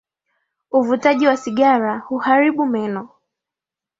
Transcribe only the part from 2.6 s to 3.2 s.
meno